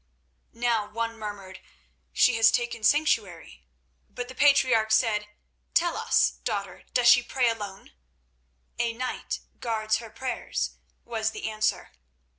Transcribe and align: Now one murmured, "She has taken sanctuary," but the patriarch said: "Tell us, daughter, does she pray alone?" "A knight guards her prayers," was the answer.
Now 0.55 0.89
one 0.89 1.15
murmured, 1.15 1.61
"She 2.11 2.33
has 2.37 2.49
taken 2.49 2.81
sanctuary," 2.83 3.67
but 4.09 4.29
the 4.29 4.33
patriarch 4.33 4.89
said: 4.91 5.27
"Tell 5.75 5.95
us, 5.95 6.39
daughter, 6.43 6.85
does 6.95 7.07
she 7.07 7.21
pray 7.21 7.47
alone?" 7.47 7.93
"A 8.79 8.93
knight 8.93 9.41
guards 9.59 9.97
her 9.97 10.09
prayers," 10.09 10.71
was 11.05 11.29
the 11.29 11.47
answer. 11.51 11.91